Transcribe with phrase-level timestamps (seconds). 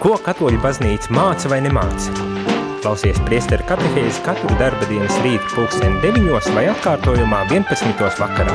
[0.00, 2.14] Ko katoļu baznīca māca vai nemāca?
[2.80, 8.06] Klausies priesteru katehēzi katru darba dienas rītu pulksteni 9 vai atkārtojumā 11.
[8.16, 8.54] vakarā.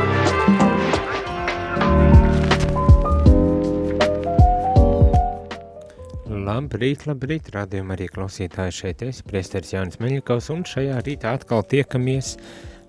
[6.48, 12.40] Labrīt, labrīt, rādījumā arī klausītāji šeit es, priesteris Jānis Meļikovs, un šajā rītā atkal tiekamies,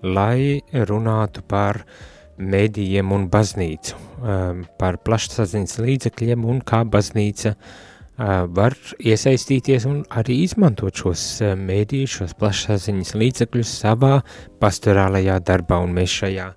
[0.01, 1.83] lai runātu par
[2.41, 7.69] medijiem un baznīcu, um, par plašsaziņas līdzekļiem un kā baznīca uh,
[8.17, 11.23] var iesaistīties un arī izmantot šos
[11.59, 14.17] mēdījus, šos plašsaziņas līdzekļus savā
[14.61, 16.47] pastorālajā darbā, un mēs šajā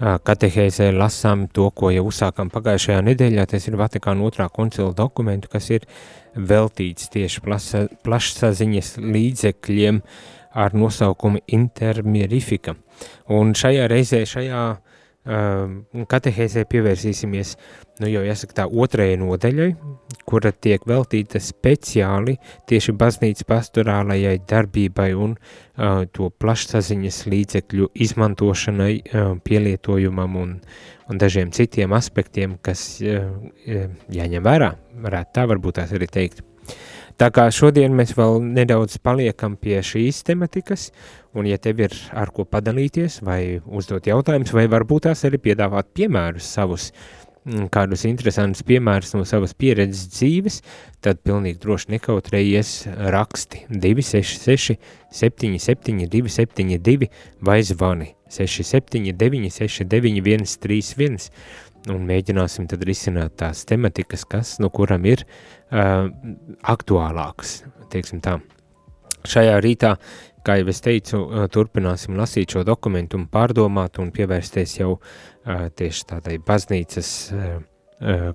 [0.00, 5.70] katehēzē lasām to, ko jau uzsākam pagājušajā nedēļā, tas ir Vatikāna otrā koncila dokumentu, kas
[5.70, 5.84] ir
[6.34, 10.00] veltīts tieši plaša, plašsaziņas līdzekļiem
[10.54, 12.74] ar nosaukumu Intermirifika.
[13.30, 14.64] Un šajā reizē, šajā
[15.24, 17.54] katehēzē pievērsīsimies
[18.02, 19.68] nu jau tā otrajai nodaļai,
[20.28, 22.36] kura tiek veltīta speciāli
[22.68, 30.56] tieši baznīcas pastorālajai darbībai un uh, to plašsaziņas līdzekļu izmantošanai, uh, pielietojumam un,
[31.08, 33.30] un dažiem citiem aspektiem, kas uh,
[34.12, 36.44] jāņem vērā, varētu tā varbūt tās arī teikt.
[37.14, 40.88] Tā kā šodien mēs vēl nedaudz paliekam pie šīs tematikas,
[41.34, 45.92] un ja tev ir ar ko padalīties vai uzdot jautājumus, vai varbūt tās arī piedāvāt
[45.94, 46.90] piemērus savus
[47.44, 50.62] Mm, kādus interesantus piemērus no savas pieredzes dzīves,
[51.04, 52.70] tad pilnīgi droši nekautrējies
[53.12, 54.78] raksti 266
[55.12, 57.10] 77 272
[57.44, 61.28] vai zvani 679 69 131
[61.92, 66.06] un mēģināsim tad risināt tās tematikas, kas, no kuram ir uh,
[66.74, 68.38] aktuālākas, teiksim tā.
[69.24, 69.94] Šajā rītā
[70.44, 74.98] kā jau es teicu, turpināsim lasīt šo dokumentu un pārdomāt un pievērsties jau
[75.44, 77.10] tieši tādai baznīcas,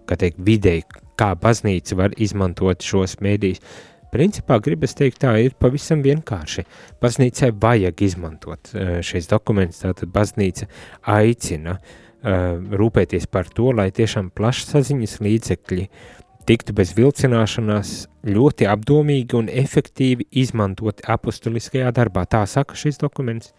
[0.10, 0.82] kā teikt, videi,
[1.20, 3.62] kā baznīca var izmantot šos mēdījus.
[4.10, 6.64] Principā, gribas teikt, tā ir pavisam vienkārši.
[7.02, 8.72] Baznīcai vajag izmantot
[9.06, 10.66] šīs dokumentus, tātad baznīca
[11.14, 11.78] aicina
[12.24, 16.20] rūpēties par to, lai tiešām plašsaziņas līdzekļi uh,
[16.50, 17.94] tiktu bez vilcināšanās
[18.26, 22.26] ļoti apdomīgi un efektīvi izmantoti apustuliskajā darbā.
[22.26, 23.54] Tā saka šis dokuments.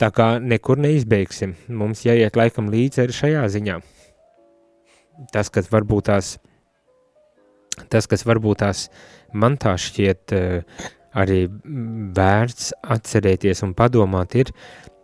[0.00, 3.76] Tā kā nekur neizbeigsim, mums jāiet laikam līdzi arī šajā ziņā.
[5.30, 6.32] Tas, kas varbūt tās,
[7.92, 8.88] tas, kas varbūt tās
[9.30, 11.44] man tā šķiet uh, arī
[12.16, 14.50] vērts atcerēties un padomāt ir,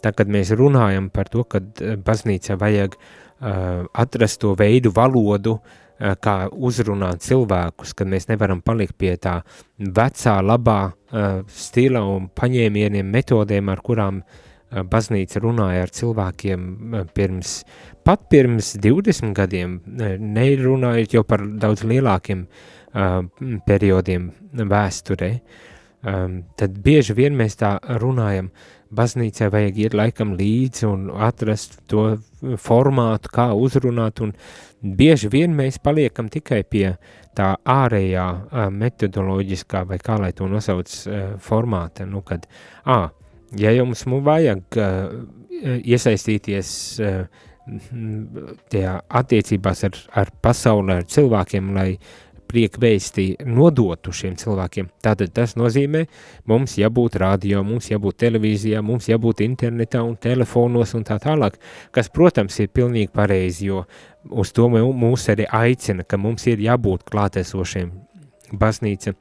[0.05, 5.57] tā, kad mēs runājam par to, ka eh, baznīca vajag uh, atrast to veidu valodu,
[5.59, 9.41] uh, kā uzrunāt cilvēkus, kad mēs nevaram palikt pie tā
[9.79, 17.07] vecā, labā uh, stila un paņēmieniem, metodēm, ar kurām uh, baznīca runāja ar cilvēkiem uh,
[17.15, 17.61] pirms,
[18.07, 22.47] pat pirms 20 gadiem, nerunājot jau par daudz lielākiem
[23.67, 25.29] periodiem vēsturē,
[26.03, 28.49] um, tad bieži vien mēs tā runājam,
[28.95, 32.05] baznīcai vajag iet laikam līdzi un atrast to
[32.61, 34.33] formātu, kā uzrunāt, un
[34.81, 36.87] bieži vien mēs paliekam tikai pie
[37.37, 38.27] tā ārējā
[38.75, 40.91] metodoloģiskā, vai kā lai to nosauc,
[41.45, 42.49] formāta, nu kad,
[42.85, 43.03] ā,
[43.61, 44.81] ja jums vajag
[45.61, 46.73] iesaistīties
[48.73, 51.91] tajā attiecībās ar, ar pasauli, ar cilvēkiem, lai
[52.51, 54.91] priekvēsti nodotu šiem cilvēkiem.
[55.05, 56.05] Tātad tas nozīmē,
[56.51, 61.61] mums jābūt radio, mums jābūt televīzijā, mums jābūt internetā un telefonos un tā tālāk,
[61.95, 63.85] kas, protams, ir pilnīgi pareizi, jo
[64.31, 67.93] uz to mūs arī aicina, ka mums ir jābūt klātesošiem
[68.61, 69.15] baznīca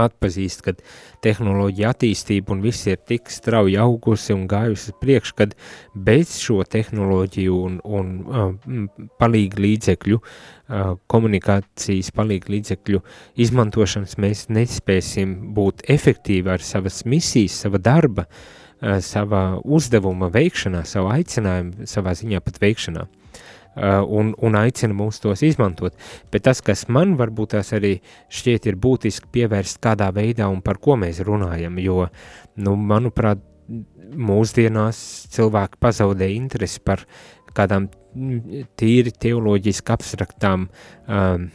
[0.00, 0.74] atpazīst, ka
[1.24, 5.54] tehnoloģija attīstība un viss ir tik strauji augusi un gājusi priekš, kad
[5.94, 13.02] bez šo tehnoloģiju un, un uh, palīgu līdzekļu, uh, komunikācijas palīgu līdzekļu
[13.46, 21.12] izmantošanas mēs nespēsim būt efektīvi ar savas misijas, sava darba, uh, sava uzdevuma veikšanā, savu
[21.14, 23.04] aicinājumu savā ziņā pat veikšanā.
[23.08, 23.23] Uh,
[23.74, 25.96] un, un aicina mūs tos izmantot.
[26.32, 27.96] Bet tas, kas man varbūt tās arī
[28.32, 32.06] šķiet ir būtiski pievērst kādā veidā un par ko mēs runājam, jo,
[32.62, 33.42] nu, manuprāt,
[34.14, 34.98] mūsdienās
[35.32, 37.06] cilvēki pazaudē interesi par
[37.54, 37.86] kādām
[38.78, 41.46] tīri teoloģiski abstraktām um,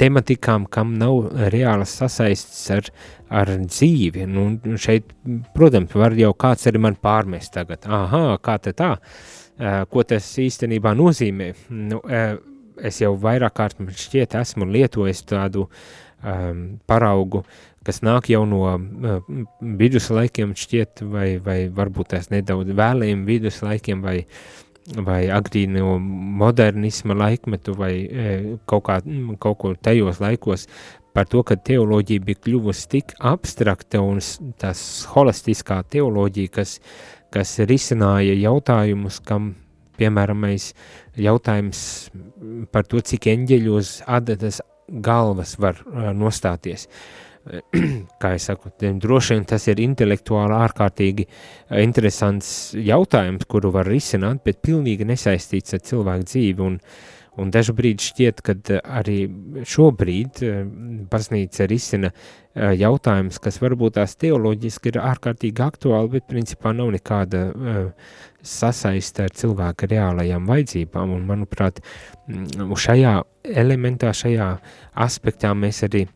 [0.00, 2.90] tematikām, kam nav reālas sasaistes ar,
[3.30, 4.26] ar dzīvi.
[4.28, 4.48] Nu,
[4.80, 5.14] šeit,
[5.54, 9.45] protams, var jau kāds arī man pārmest tagad, aha, kā te tā, uh,
[9.90, 11.52] ko tas īstenībā nozīmē.
[11.72, 12.02] Nu,
[12.76, 17.42] es jau vairāk kārt šķiet esmu lietojis tādu um, paraugu,
[17.86, 19.16] kas nāk jau no uh,
[19.60, 24.18] viduslaikiem šķiet, vai, vai varbūt tās nedaudz vēlējiem viduslaikiem, vai,
[25.06, 25.96] vai agrīno
[26.42, 28.28] modernisma laikmetu, vai e,
[28.70, 29.00] kaut, kā,
[29.42, 30.68] kaut ko tajos laikos
[31.16, 34.20] par to, ka teoloģija bija kļuvusi tik abstrakta un
[34.60, 34.80] tas
[35.14, 36.76] holistiskā teoloģija, kas,
[37.34, 39.54] kas risināja jautājumus, kam,
[39.98, 40.46] piemēram,
[41.16, 41.82] jautājums
[42.72, 45.80] par to, cik eņģeļu uz adatas galvas var
[46.14, 46.88] nostāties.
[48.22, 51.28] Kā es saku, droši vien tas ir intelektuāli ārkārtīgi
[51.78, 58.00] interesants jautājums, kuru var risināt, bet pilnīgi nesaistīts ar cilvēku dzīvi un uh, Un brīdi
[58.00, 59.18] šķiet, ka eh, arī
[59.68, 60.62] šobrīd eh,
[61.10, 67.44] baznīca risina eh, jautājumus, kas varbūt tās teoloģiski ir ārkārtīgi aktuāli, bet principā nav nekāda
[68.46, 71.12] sasaiste ar cilvēka reālajām vajadzībām.
[71.12, 71.82] Un, manuprāt,
[72.30, 73.14] mm, šajā
[73.52, 74.50] elementā, šajā
[75.06, 76.06] aspektā mēs arī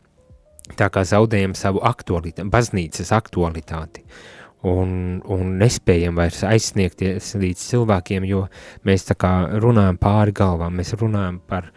[0.79, 4.05] tā kā zaudējam savu aktualitāti, baznīcas aktualitāti.
[4.05, 8.45] Uh, un, un nespējam vairs aizsniegties līdz cilvēkiem, jo
[8.87, 11.71] mēs tā kā runājam pāri galvām, mēs runājam par,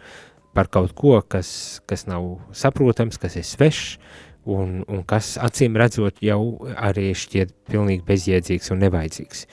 [0.55, 3.97] par kaut ko, kas, kas nav saprotams, kas ir svešs,
[4.45, 6.39] un, un kas acīm redzot jau
[6.77, 9.45] arī šķiet pilnīgi bezjēdzīgs un nevajadzīgs.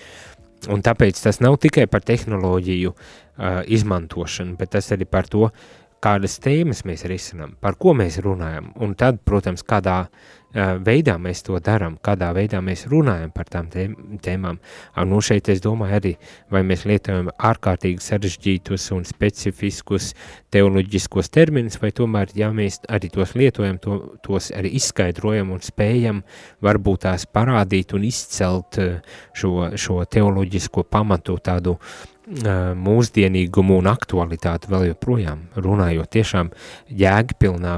[0.70, 5.49] Un tāpēc tas nav tikai par tehnoloģiju uh, izmantošanu, bet tas arī par to,
[6.02, 10.04] kādas tēmas mēs risinām, par ko mēs runājam, un tad, protams, kādā
[10.52, 14.58] veidā mēs to darām, kādā veidā mēs runājam par tām tēmām.
[15.08, 16.12] Nu, šeit es domāju arī,
[16.52, 20.12] vai mēs lietojam ārkārtīgi sarežģītus un specifiskus
[20.52, 26.22] teoloģiskos terminus, vai tomēr, ja mēs arī tos lietojam, to, tos arī izskaidrojam un spējam
[26.62, 28.76] varbūt tās parādīt un izcelt
[29.32, 36.50] šo, šo teoloģisko pamatu tādu uh, mūsdienīgumu un aktualitāti vēl joprojām, runājot tiešām
[36.88, 37.75] jēgpilnā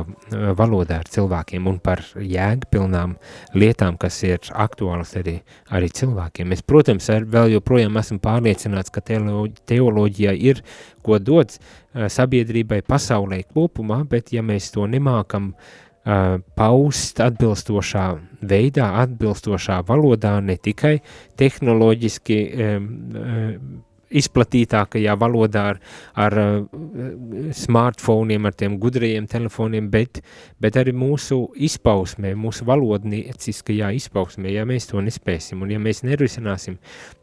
[0.58, 3.16] valodā ar cilvēkiem un par jēgpilnām
[3.58, 5.40] lietām, kas ir aktuālas arī,
[5.74, 6.54] arī cilvēkiem.
[6.54, 10.62] Es, protams, ar, vēl joprojām esmu pārliecināts, ka teoloģijā ir
[11.04, 11.58] ko dot
[11.94, 18.06] sabiedrībai pasaulē kopumā, bet ja mēs to nemākam uh, paust atbilstošā
[18.44, 20.98] veidā, atbilstošā valodā, ne tikai
[21.40, 25.80] tehnoloģiski um, uh, izplatītākajā valodā ar,
[26.26, 30.20] ar uh, smartfoniem, ar tiem gudrajiem telefoniem, bet,
[30.62, 36.78] bet arī mūsu izpausmē, mūsu valodnieciskajā izpausmē, ja mēs to nespēsim un ja mēs nerisināsim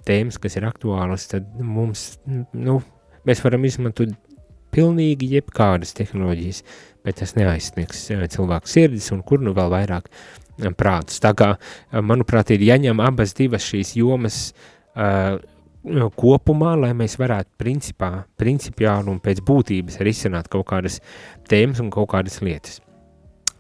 [0.07, 2.81] tēmas, kas ir aktuālas, tad mums, nu,
[3.27, 4.13] mēs varam izmantot
[4.71, 6.61] pilnīgi jebkādas tehnoloģijas,
[7.05, 11.19] bet tas neaizsniegs uh, cilvēku sirdis un kur nu vēl vairāk uh, prātus.
[11.23, 11.55] Tā kā,
[11.91, 15.39] manuprāt, ir jāņem abas divas šīs jomas uh,
[16.17, 20.99] kopumā, lai mēs varētu principā, principiāli un pēc būtības risināt kaut kādas
[21.49, 22.79] tēmas un kaut kādas lietas.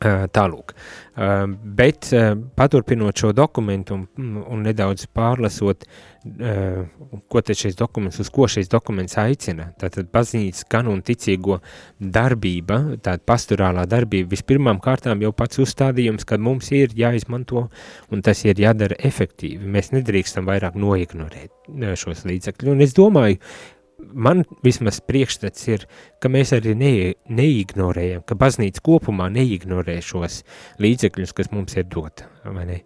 [0.01, 0.73] Tālūk.
[1.15, 2.07] Bet
[2.55, 5.83] paturpinot šo dokumentu un, un nedaudz pārlasot,
[7.27, 11.57] ko te šis dokuments, uz ko šis dokuments aicina, tātad baznīcas gan un ticīgo
[11.99, 17.65] darbība, tāda pastorālā darbība, vispirmām kārtām jau pats uzstādījums, ka mums ir jāizmanto
[18.11, 19.67] un tas ir jādara efektīvi.
[19.67, 21.51] Mēs nedrīkstam vairāk noignorēt
[21.99, 22.71] šos līdzekļus.
[22.71, 23.41] Un es domāju,
[24.13, 25.85] man vismaz priekšstats ir,
[26.21, 26.93] ka mēs arī ne,
[27.31, 30.41] neignorējam, ka baznīca kopumā neignorē šos
[30.81, 32.79] līdzekļus, kas mums ir dota, vai ne?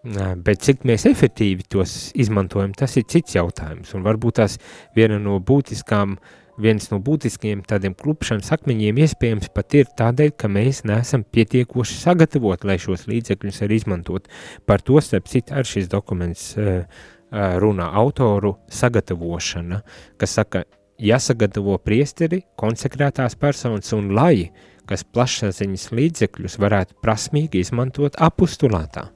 [0.00, 4.56] Bet cik mēs efektīvi tos izmantojam, tas ir cits jautājums, un varbūt tās
[4.96, 6.16] viena no būtiskām,
[6.60, 12.64] viens no būtiskiem tādiem klupšanas akmeņiem iespējams pat ir tādēļ, ka mēs neesam pietiekoši sagatavot,
[12.68, 14.28] lai šos līdzekļus arī izmantot.
[14.68, 19.80] Par to, starp citu, ar šis dokuments uh, runā autoru sagatavošana,
[20.18, 20.64] kas saka,
[21.00, 24.50] jāsagatavo priesteri, konsekrētās personas un lai,
[24.90, 29.08] kas plašsaziņas līdzekļus varētu prasmīgi izmantot apustulātā.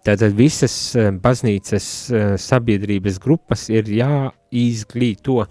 [0.00, 0.74] Tātad visas
[1.20, 1.86] baznīcas
[2.40, 5.42] sabiedrības grupas ir jāizglīto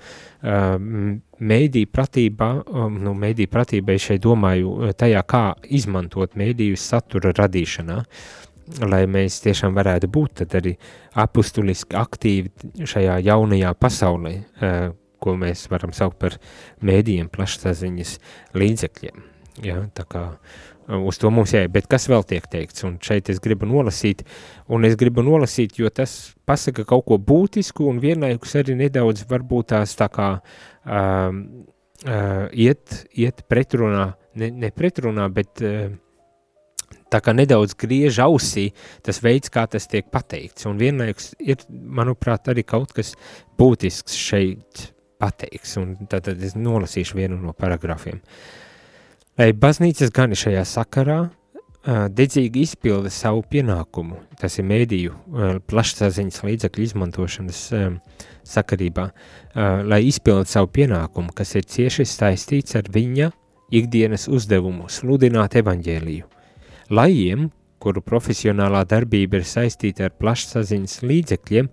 [1.51, 2.49] mēdī pratībā,
[2.97, 7.99] nu, mēdī pratībai šeit domāju tajā, kā izmantot mēdīju satura radīšanā.
[7.99, 8.48] Uh,
[8.85, 10.75] lai mēs tiešām varētu būt arī
[11.19, 16.37] apustuliski aktīvi šajā jaunajā pasaulē, eh, ko mēs varam saukt par
[16.81, 18.17] mēdījiem plašsaziņas
[18.55, 19.23] līdzekļiem.
[19.65, 23.29] Ja, tā kā eh, uz to mums jāiet, bet kas vēl tiek teikts, un šeit
[23.29, 24.23] es gribu nolasīt,
[24.69, 29.73] un es gribu nolasīt, jo tas pasaka kaut ko būtisku, un vienlaikus arī nedaudz varbūt
[29.73, 30.29] tās tā kā
[30.85, 31.65] um,
[32.05, 35.89] uh, iet, iet pretrunā, ne, ne pretrunā, bet uh,
[37.11, 38.69] tā kā nedaudz griež ausī
[39.05, 40.67] tas veids, kā tas tiek pateikts.
[40.69, 43.15] Un vienlaikus ir, manuprāt, arī kaut kas
[43.59, 44.89] būtisks šeit
[45.19, 48.21] pateikts, un tad, tad es nolasīšu vienu no paragrafiem.
[49.39, 51.19] Lai baznīcas gan šajā sakarā
[51.87, 57.61] dedzīgi izpilda savu pienākumu, tas ir mēdīju plašsaziņas līdzakļu izmantošanas
[58.49, 59.05] sakarībā,
[59.87, 63.31] lai izpilda savu pienākumu, kas ir cieši saistīts ar viņa
[63.79, 66.27] ikdienas uzdevumu sludināt evaņģēliju.
[66.89, 71.67] Lajiem, kuru profesionālā darbība ir saistīta ar plašsaziņas līdzekļiem,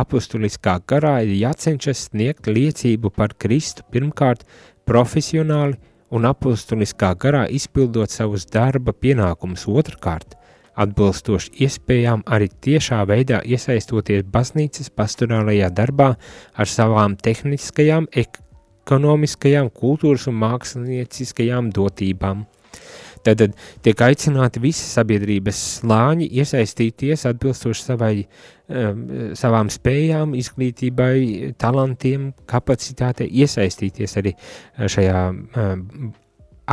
[0.00, 4.46] apustuliskā garā ir jācenšas sniegt liecību par Kristu pirmkārt
[4.88, 5.76] profesionāli
[6.08, 10.38] un apustuliskā garā izpildot savus darba pienākumus otrkārt,
[10.80, 16.14] atbilstoši iespējām arī tiešā veidā iesaistoties baznīcas pastorālajā darbā
[16.56, 22.46] ar savām tehniskajām, ekonomiskajām, kultūras un mākslinieckajām dotībām.
[23.22, 23.42] Tad,
[23.84, 28.14] tiek aicināti visi sabiedrības slāņi iesaistīties atbilstoši savai,
[28.66, 29.04] um,
[29.38, 34.34] savām spējām, izglītībai, talantiem, kapacitātei, iesaistīties arī
[34.80, 36.10] šajā um,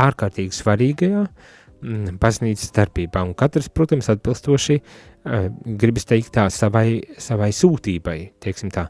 [0.00, 3.22] ārkārtīgi svarīgajā um, baznīcas darbībā.
[3.30, 8.88] Un katrs, protams, atbilstoši uh, gribas teikt tā savai, savai sūtībai, teiksim tā.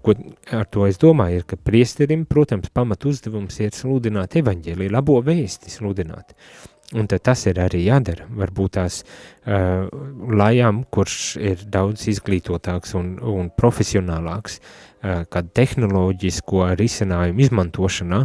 [0.00, 0.16] Ko
[0.56, 5.76] ar to es domāju, ir, ka priesterim, protams, pamat uzdevums ir sludināt evaņģēlī, labo vēsti
[5.76, 6.32] sludināt.
[6.32, 8.26] Uh, Un tas ir arī jādara.
[8.36, 9.86] Varbūt tās uh,
[10.36, 18.20] lajām, kurš ir daudz izglītotāks un, un profesionālāks, uh, kad tehnoloģisko risinājumu izmantošanā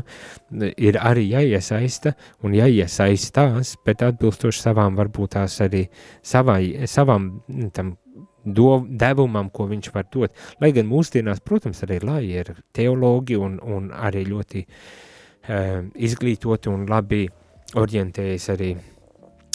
[0.75, 2.13] ir arī jāiesaista
[2.43, 5.85] un jāiesaistās, bet atbilstoši savām, varbūt tās arī
[6.19, 7.31] savai, savām
[7.73, 7.95] tam
[8.43, 10.35] do, devumam, ko viņš var dot.
[10.59, 16.89] Lai gan mūsdienās, protams, arī lai ir teologi un, un arī ļoti uh, izglītoti un
[16.91, 17.38] labi uh,
[17.77, 18.73] orientējas arī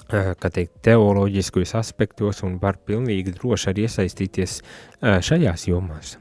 [0.05, 4.61] teikt, teoloģiskos aspektos un var pilnīgi droši arī iesaistīties
[5.01, 6.19] šajās jomās.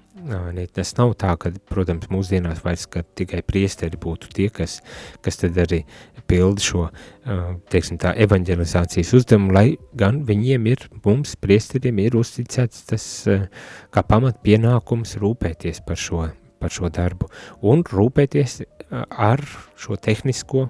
[0.73, 2.85] Tas nav tā, ka, protams, mūsdienās vairs
[3.17, 4.77] tikai priesteri būtu tie, kas,
[5.21, 5.81] kas tad arī
[6.29, 6.85] pilda šo,
[7.73, 9.65] teiksim tā, evanģelizācijas uzdevumu, lai
[9.99, 13.07] gan viņiem ir, mums, priesteriem, ir uzticēts tas
[13.91, 16.29] kā pamat pienākums rūpēties par šo,
[16.63, 17.27] par šo darbu
[17.67, 18.61] un rūpēties
[19.11, 19.43] ar
[19.75, 20.69] šo tehnisko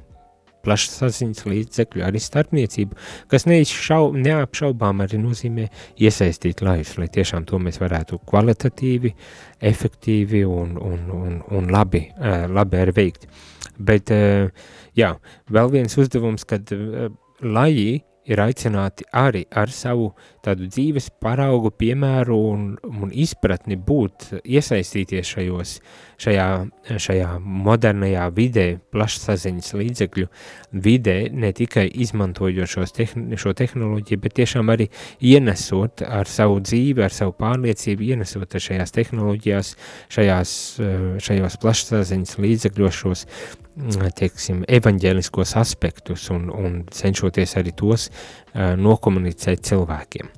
[0.64, 2.98] plašsaziņas līdzekļu, arī starpniecību,
[3.32, 5.68] kas neizšau, neapšaubām arī nozīmē
[6.02, 9.14] iesaistīt lajus, lai tiešām to mēs varētu kvalitatīvi,
[9.74, 12.06] efektīvi un, un, un, un labi,
[12.54, 13.28] labi arī veikt.
[13.78, 14.12] Bet,
[14.96, 15.14] jā,
[15.52, 16.72] vēl viens uzdevums, kad
[17.44, 20.12] laji ir aicināti arī ar savu
[20.44, 25.74] tādu dzīves paraugu, piemēru un, un izpratni būt, iesaistīties šajos,
[26.24, 26.48] šajā,
[27.06, 30.28] šajā modernajā vidē, plašsaziņas līdzekļu
[30.86, 34.90] vidē, ne tikai izmantojot tehn šo tehnoloģiju, bet tiešām arī
[35.22, 39.76] ienesot ar savu dzīvi, ar savu pārliecību, ienesot šajās tehnoloģijās,
[40.14, 40.56] šajās,
[41.24, 43.28] šajos plašsaziņas līdzekļos šos
[44.18, 50.30] teiksim, evaņģēliskos aspektus un, un cenšoties arī tos uh, nokomunicēt cilvēkiem.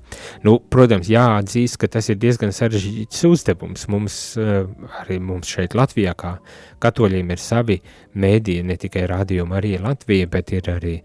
[0.47, 3.87] Nu, protams, jāatzīst, ka tas ir diezgan sarežģīts uzdevums.
[3.91, 4.65] Mums, uh,
[5.01, 6.37] arī mums šeit Latvijā, kā
[6.83, 7.81] katoļiem ir savi
[8.15, 10.99] mēdīji, ne tikai radio Marija Latvija, bet ir arī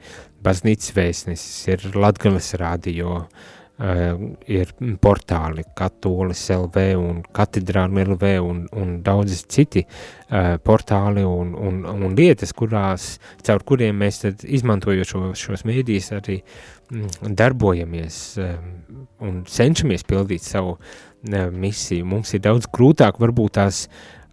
[0.44, 8.90] baznīcas vēstnesis, ir Latgales radio, Uh, ir portāli Katolis LV un Katedrāli LV un, un
[9.04, 13.14] daudzi citi uh, portāli un, un, un lietas, kurās,
[13.46, 18.68] caur kuriem mēs tad izmantojot šo, šos mēdījus arī mm, darbojamies um,
[19.24, 22.10] un cenšamies pildīt savu uh, misiju.
[22.12, 23.86] Mums ir daudz grūtāk varbūt tās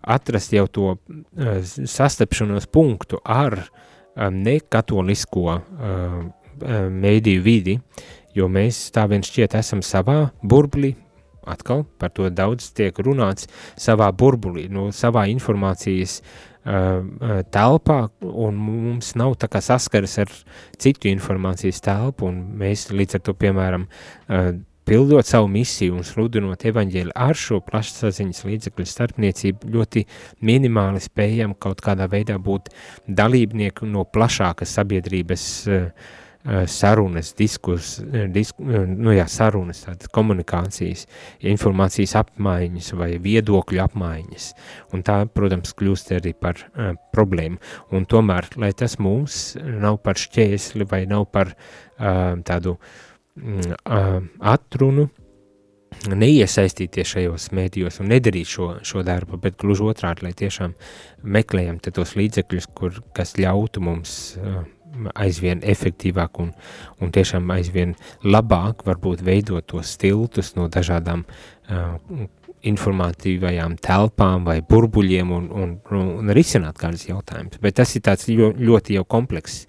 [0.03, 6.21] atrast jau to uh, sastapšanos punktu ar um, nekatolisko uh,
[6.57, 10.93] mēdīju vidi, uh, jo mēs tā vien šķiet esam savā burblī,
[11.47, 13.47] atkal par to daudz tiek runāts,
[13.79, 20.33] savā burbulī, no savā informācijas uh, telpā, un mums nav tā kā saskaras ar
[20.79, 24.51] citu informācijas telpu, un mēs līdz ar to, piemēram, uh,
[24.87, 30.05] pildot savu misiju un sludinot evaņģēli ar šo plašsaziņas līdzekļu starpniecību, ļoti
[30.47, 32.71] minimāli spējam kaut kādā veidā būt
[33.07, 35.91] dalībnieki no plašākas sabiedrības uh,
[36.67, 41.05] sarunas, diskus, eh, disk, eh, nu jā, sarunas, tādas komunikācijas,
[41.43, 44.53] informācijas apmaiņas vai viedokļu apmaiņas.
[44.93, 47.59] Un tā, protams, kļūst arī par uh, problēmu.
[47.91, 55.09] Un tomēr, lai tas mums nav par šķēsli vai nav par uh, tādu uh, atrunu,
[56.07, 60.75] neiesaistīties šajos mēdījos un nedarīt šo, šo darbu, bet gluži otrādi, lai tiešām
[61.23, 64.63] meklējam tos līdzekļus, kur, kas ļautu mums uh,
[65.15, 66.51] aizvien efektīvāk un,
[67.01, 72.27] un tiešām aizvien labāk varbūt veidot tos stiltus no dažādām uh,
[72.67, 77.61] informatīvajām telpām vai burbuļiem un, un, un, un risināt kādas jautājumus.
[77.61, 79.67] Bet tas ir tāds ļo, ļoti jau komplekss,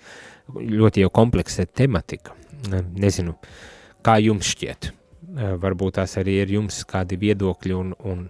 [0.56, 2.34] ļoti jau kompleksa tematika.
[2.98, 3.36] Nezinu,
[4.04, 4.92] kā jums šķiet.
[5.62, 8.24] Varbūt tās arī ir jums kādi viedokļi un, un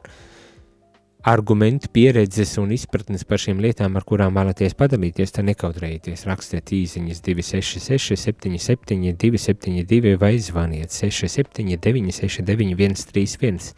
[1.22, 7.22] argumentu, pieredzes un izpratnes par šīm lietām, ar kurām vēlaties padalīties, tad nekautrējieties, rakstiet īsiņas
[7.26, 13.74] 266 77 272 vai zvaniet 679 69 131.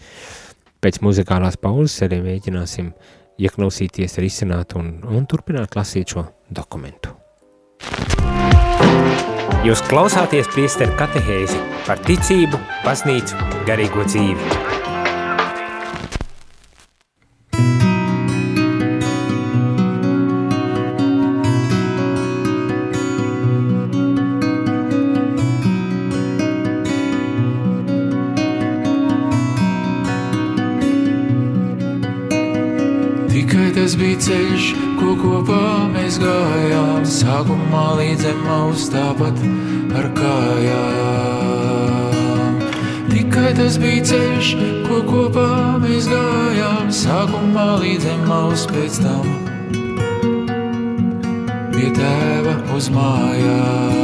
[0.80, 2.92] Pēc muzikālās pauzes arī mēģināsim
[3.40, 7.16] ieklausīties, risināt un, un turpināt lasīt šo dokumentu.
[9.60, 14.69] Jūs klausāties priesteru katehēzi par ticību, baznīcu, garīgo dzīvi.
[34.00, 34.66] Ceļš,
[34.96, 39.36] ko kopā mēs gājām, sākumā līdz zemes tāpat
[39.98, 41.50] ar kājām.
[43.10, 44.46] Tikai tas bija ceļš,
[44.86, 49.26] ko kopā mēs gājām, sākumā līdz zemes pēc tam
[51.74, 54.00] pie tēva uz mājām.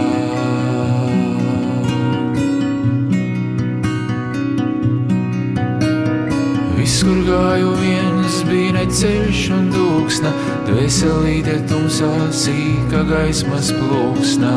[6.76, 7.76] Viss, kur gāju
[8.36, 10.30] viens, bija neceļš un dūksna,
[10.66, 14.56] dvēselīte tumsā sīka gaismas plūksnā.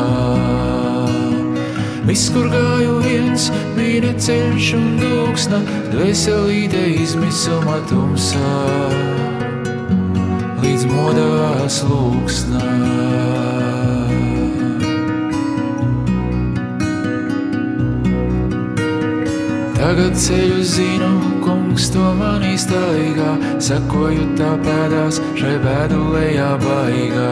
[2.08, 5.62] Viss, kur gāju viens, bija neceļš un dūksna,
[5.94, 8.56] dvēselīte izmisuma tumsā,
[10.64, 12.66] līdz modās lūksnā.
[19.80, 21.14] Tagad ceļu zinu,
[21.80, 23.30] kungs to man iztaigā,
[23.64, 27.30] sakoju tā pēdās šai bēdu lejā baigā.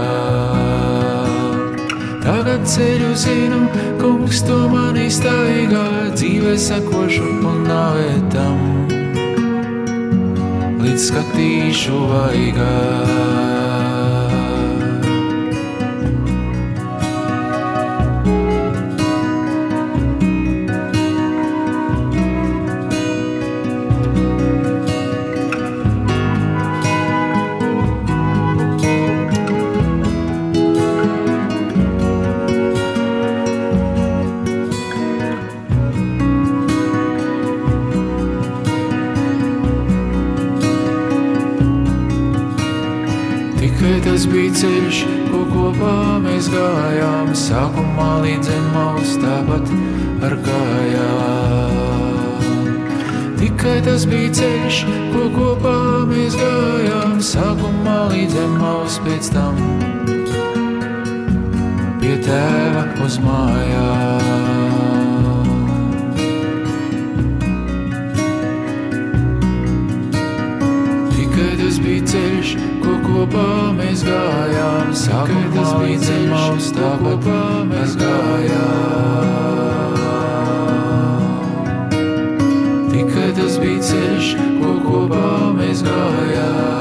[2.23, 3.59] Tagad ceļu zinu,
[3.99, 5.83] kungs to man iztaigā,
[6.15, 8.63] dzīvē sakošu un navētam,
[10.79, 13.56] līdz skatīšu vaigā.
[44.37, 44.97] Ceļš,
[45.31, 49.65] ko kopā mēs gājām, sākumā līdz zemes tāpat
[50.27, 51.73] ar kājām.
[53.39, 54.75] Tikai tas bija ceļš,
[55.15, 55.77] ko kopā
[56.11, 59.55] mēs gājām, sākumā līdz zemes pēc tam
[62.03, 64.56] pie tēva uz mājām.
[71.37, 79.27] Tikai tas bija ceļš, kopā mēs gājām, sākumā tas bija ceļš, tā kopā mēs gājām.
[82.89, 84.31] Tikai tas bija ceļš,
[84.63, 86.76] ko kopā mēs gājām.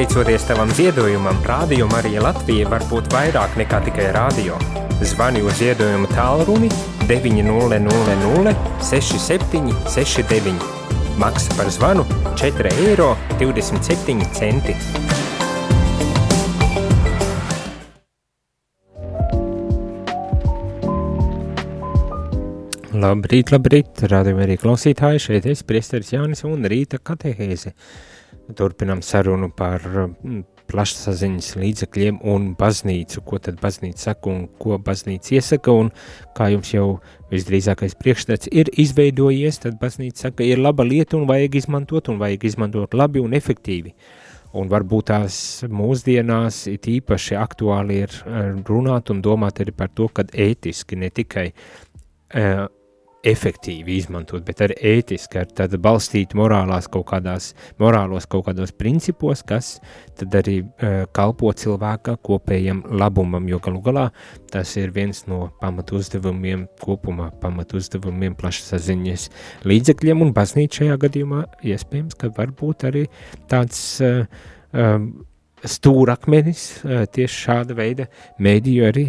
[0.00, 4.54] Pateicoties tavam ziedojumam, Rādio Marija Latvija var būt vairāk nekā tikai rādio.
[5.04, 6.70] Zvani uz ziedojumu tālruni
[7.04, 10.64] 900 67 69.
[11.20, 13.10] Maksa par zvanu 4 eiro
[13.42, 14.72] 27 centi.
[23.04, 27.74] Labrīt, labrīt, rādījumā arī klausītāji, šeit es priesteris Jānis un rīta katehēze.
[28.56, 29.84] Turpinam sarunu par
[30.70, 35.90] plašsaziņas līdzekļiem un baznīcu, ko tad baznīca saka un ko baznīca iesaka, un
[36.36, 36.86] kā jums jau
[37.32, 42.50] visdrīzākais priekšstats ir izveidojies, tad baznīca saka, ir laba lieta un vajag izmantot, un vajag
[42.52, 43.94] izmantot labi un efektīvi.
[44.60, 45.34] Un varbūt tās
[45.70, 48.16] mūsdienās it īpaši aktuāli ir
[48.66, 52.66] runāt un domāt arī par to, kad ētiski ne tikai uh,
[53.26, 59.42] efektīvi izmantot, bet arī ētiski, ar tādu balstīt morālās kaut kādās, morālos kaut kādos principos,
[59.46, 59.74] kas
[60.18, 64.06] tad arī uh, kalpo cilvēka kopējam labumam, jo galu galā
[64.52, 69.28] tas ir viens no pamatu uzdevumiem kopumā, pamatu uzdevumiem plašsaziņas
[69.68, 73.04] līdzekļiem un baznīt šajā gadījumā iespējams, ka varbūt arī
[73.52, 74.24] tāds uh,
[74.72, 75.12] um,
[75.66, 76.62] stūrakmenis
[77.14, 78.06] tieši šāda veida
[78.42, 79.04] mēdīju arī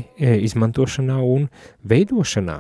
[0.47, 1.47] izmantošanā un
[1.87, 2.57] veidošanā.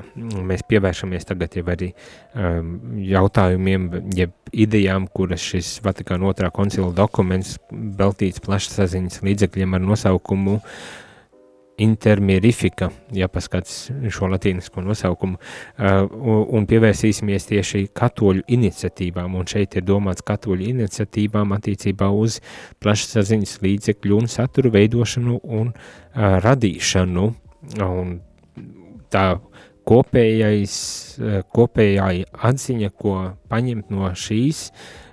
[0.47, 2.73] Mēs pievēršamies tagad jau arī um,
[3.05, 10.59] jautājumiem, jeb idejām, kuras šis Vatikāna otrā koncila dokuments veltīts plašsaziņas līdzekļiem ar nosaukumu
[11.81, 16.07] intermirifika, ja paskats šo latīnisko nosaukumu, uh,
[16.55, 22.39] un pievērsīsimies tieši katoļu iniciatīvām, un šeit ir domāts katoļu iniciatīvām attiecībā uz
[22.83, 27.29] plašsaziņas līdzekļu un satura veidošanu un uh, radīšanu,
[27.87, 28.17] un
[29.13, 29.27] tā
[29.87, 30.75] kopējais,
[31.21, 32.11] uh, kopējā
[32.51, 33.15] atziņa, ko
[33.51, 34.67] paņemt no šīs,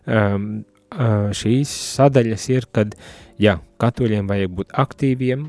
[0.06, 0.50] um,
[0.88, 2.94] šīs sadaļas ir, kad,
[3.40, 5.48] jā, katoļiem vajag būt aktīviem,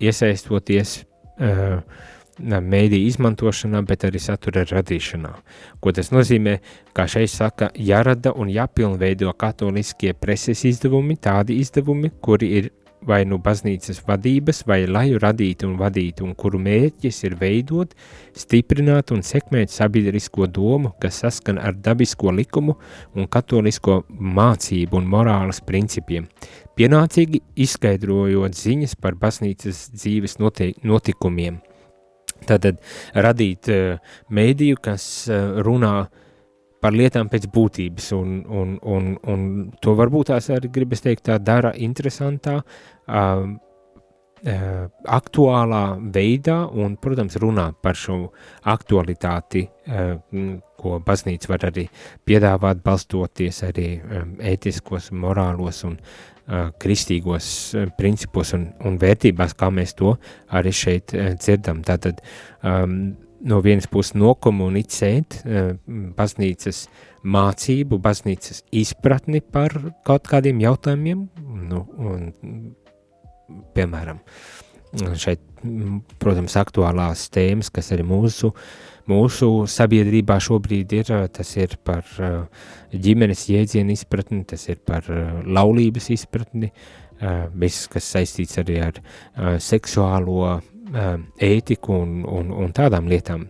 [0.00, 1.80] iesaistoties uh,
[2.40, 5.32] mēdīju izmantošanā, bet arī satura radīšanā.
[5.80, 6.58] Ko tas nozīmē?
[6.96, 12.70] Kā šeit saka, jārada un jāpilnveido katoliskie preses izdevumi, tādi izdevumi, kuri ir
[13.06, 17.94] vai nu baznīcas vadības, vai laju radīti un vadīti, un kuru mērķis ir veidot,
[18.36, 22.76] stiprināt un sekmēt sabiedrisko domu, kas saskan ar dabisko likumu
[23.16, 26.28] un katolisko mācību un morāles principiem,
[26.78, 31.60] pienācīgi izskaidrojot ziņas par baznīcas dzīves notikumiem.
[32.48, 32.80] Tātad
[33.14, 35.94] radīt uh, mēdīju, kas uh, runā
[36.80, 39.42] par lietām pēc būtības, un, un, un, un
[39.84, 43.50] to varbūt tās arī gribas teikt tā dara interesantā, uh,
[44.40, 48.30] aktuālā veidā, un, protams, runā par šo
[48.64, 49.66] aktualitāti,
[50.80, 51.84] ko baznīca var arī
[52.24, 53.88] piedāvāt, balstoties arī
[54.40, 55.98] ētiskos, morālos un
[56.82, 60.16] kristīgos uh, principos un, un vērtībās, kā mēs to
[60.56, 61.84] arī šeit uh, dzirdam.
[61.86, 62.22] Tātad,
[62.66, 63.14] um,
[63.46, 65.72] no vienas puses nokomunicēt uh,
[66.16, 66.86] baznīcas
[67.22, 71.26] mācību, baznīcas izpratni par kaut kādiem jautājumiem,
[71.70, 72.30] nu, un,
[73.76, 74.20] piemēram,
[75.20, 75.42] šeit,
[76.22, 78.52] protams, aktuālās tēmas, kas arī mūsu,
[79.10, 85.40] mūsu sabiedrībā šobrīd ir, tas ir par uh, ģimenes jēdzienu izpratni, tas ir par uh,
[85.46, 86.72] laulības izpratni,
[87.52, 89.00] viss, kas saistīts arī ar
[89.60, 90.54] seksuālo
[91.36, 93.44] ētiku un, un, un tādām lietām,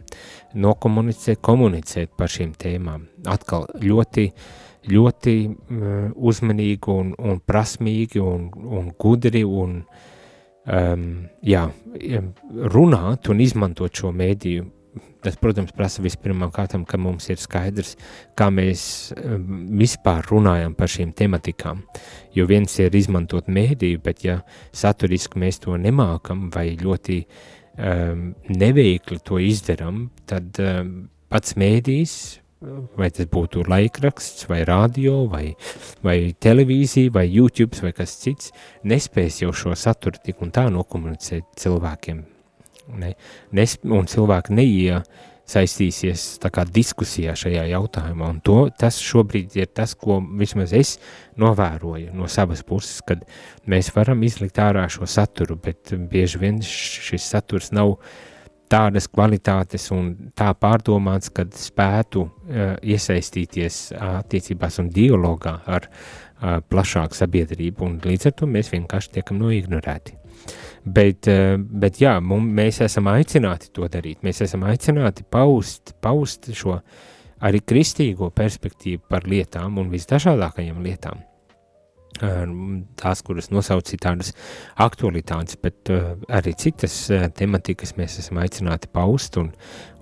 [0.58, 3.06] nokomunicēt, komunicēt par šīm tēmām.
[3.30, 4.26] Atkal ļoti,
[4.90, 5.36] ļoti
[6.16, 9.78] uzmanīgi un, un prasmīgi un, un gudri un
[10.66, 11.06] um,
[11.46, 11.64] jā,
[12.74, 14.66] runāt un izmantot šo mēdīju
[15.24, 17.94] tas, protams, prasa vispirmām kārtām, ka mums ir skaidrs,
[18.38, 18.82] kā mēs
[19.80, 21.84] vispār runājam par šīm tematikām.
[22.36, 24.40] Jo viens ir izmantot mēdīju, bet ja
[24.72, 30.94] saturiski mēs to nemākam vai ļoti um, neveikli to izdaram, tad um,
[31.30, 32.16] pats mēdījis,
[32.98, 35.54] vai tas būtu laikraksts, vai radio, vai,
[36.04, 38.52] vai televīzija, vai YouTube, vai kas cits,
[38.84, 42.20] nespēs jau šo saturu tik un tā nokomunicēt cilvēkiem
[42.98, 43.14] Ne,
[43.56, 46.24] nes, un cilvēki neiesaistīsies
[46.74, 48.30] diskusijā šajā jautājumā.
[48.34, 50.96] Un to, tas šobrīd ir tas, ko vismaz es
[51.40, 53.22] novēroju no savas puses, kad
[53.66, 57.96] mēs varam izlikt ārā šo saturu, bet bieži vien šis saturs nav
[58.70, 67.18] tādas kvalitātes un tā pārdomāts, kad spētu uh, iesaistīties attiecībās un dialogā ar uh, plašāku
[67.18, 70.19] sabiedrību, un līdz ar to mēs vienkārši tiekam noignorēti.
[70.84, 74.22] Bet, eh, bet jā, mums, mēs esam aicināti to darīt.
[74.24, 76.78] Mēs esam aicināti paust, paust šo
[77.44, 81.20] arī kristīgo perspektīvu par lietām un visdažādākajām lietām.
[82.20, 82.40] Eh,
[82.96, 84.32] tās, kuras nosauc tādas
[84.76, 86.94] aktualitātes, bet uh, arī citas
[87.36, 89.52] tematikas mēs esam aicināti paust un,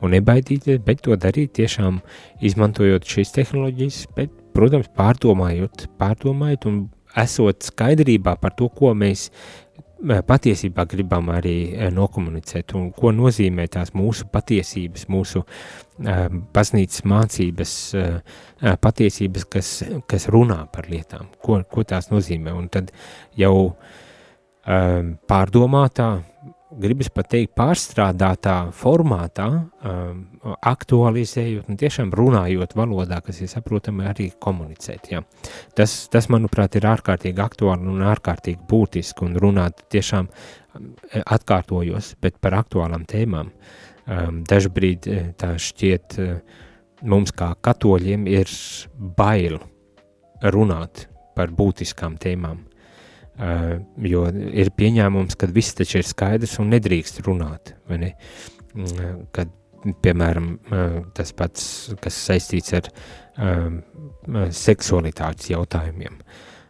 [0.01, 2.01] un nebaidīties, bet to darīt tiešām
[2.41, 6.81] izmantojot šīs tehnoloģijas, bet, protams, pārdomājot, pārdomājot un
[7.19, 9.29] esot skaidrībā par to, ko mēs
[9.99, 15.43] patiesībā gribam arī nokomunicēt un ko nozīmē tās mūsu patiesības, mūsu
[16.55, 17.73] baznīcas mācības,
[18.85, 19.73] patiesības, kas,
[20.07, 22.55] kas runā par lietām, ko, ko tās nozīmē.
[22.55, 22.93] Un tad
[23.39, 23.75] jau
[24.65, 26.09] pārdomātā
[26.81, 29.49] gribas pat teikt, pārstrādātā formātā,
[29.87, 30.21] um,
[30.67, 35.11] aktualizējot un tiešām runājot valodā, kas ir saprotami arī komunicēt.
[35.13, 35.25] Jā.
[35.79, 40.93] Tas, tas, manuprāt, ir ārkārtīgi aktuāli un ārkārtīgi būtiski un runāt tiešām um,
[41.25, 43.53] atkārtojos, bet par aktuālām tēmām.
[44.09, 46.65] Um, dažbrīd eh, tā šķiet uh,
[47.05, 48.49] mums kā katoļiem ir
[49.19, 49.59] bail
[50.55, 52.68] runāt par būtiskām tēmām
[53.39, 57.75] jo ir pieņēmums, ka viss taču ir skaidrs un nedrīkst runāt.
[57.91, 58.15] Ne?
[58.75, 59.53] Uh, kad,
[60.03, 61.65] piemēram, uh, tas pats,
[62.03, 63.79] kas saistīts ar uh,
[64.55, 66.19] seksualitātes jautājumiem.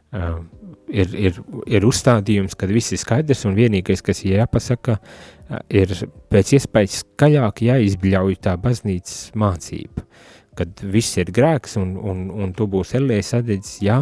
[0.09, 0.39] Uh,
[0.89, 5.39] ir, ir, ir uzstādījums, ka viss ir skaidrs un vienīgais, kas jāpasaka, uh,
[5.73, 5.93] ir
[6.33, 10.05] pēc iespējas skaļāk jāizbļauj tā baznīcas mācība,
[10.59, 13.99] kad viss ir grēks un, un, un tu būsi ellēs sadedzis, jā,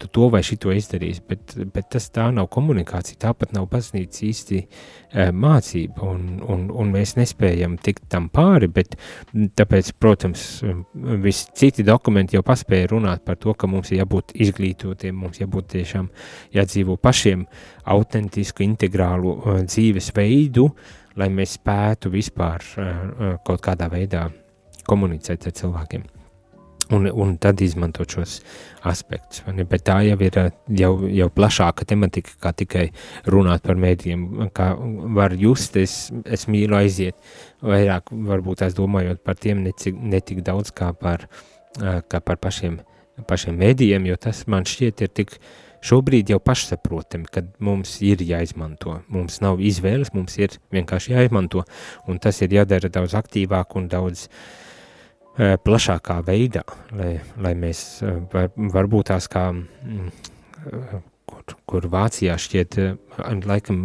[0.00, 4.60] tu to vai šito izdarīsi, bet, bet tas tā nav komunikācija, tāpat nav baznīca īsti
[4.60, 8.96] e, mācība, un, un, un mēs nespējam tikt tam pāri, bet
[9.58, 10.46] tāpēc, protams,
[11.24, 15.72] visi citi dokumenti jau paspēja runāt par to, ka mums ir jābūt izglītotiem, mums jābūt
[15.76, 16.08] tiešām
[16.56, 17.46] jādzīvo pašiem
[17.88, 20.68] autentisku, integrālu uh, dzīvesveidu,
[21.18, 24.28] lai mēs spētu vispār uh, kaut kādā veidā
[24.88, 26.06] komunicēt ar cilvēkiem.
[26.90, 28.38] Un, un tad izmantot šos
[28.88, 29.42] aspektus.
[29.68, 30.36] Bet tā jau ir
[30.72, 32.86] jau, jau plašāka tematika, kā tikai
[33.28, 34.22] runāt par mēdījiem.
[34.56, 34.70] Kā
[35.18, 37.18] var just, es, es mīlu aiziet,
[37.60, 41.26] vairāk varbūt es domājot par tiem necik, netik daudz kā par,
[41.76, 42.78] kā par pašiem,
[43.28, 45.34] pašiem mēdījiem, jo tas man šķiet ir tik
[45.84, 48.96] šobrīd jau pašsaprotami, kad mums ir jāizmanto.
[49.12, 51.66] Mums nav izvēles, mums ir vienkārši jāizmanto,
[52.08, 54.64] un tas ir jādara daudz aktīvāk un daudz uh, Eh,
[55.38, 56.64] plašākā veidā,
[56.98, 60.08] lai, lai mēs eh, var, varbūt tās kā, mm,
[60.72, 60.98] eh,
[61.28, 62.78] kur, kur Vācijā šķiet,
[63.46, 63.78] laikam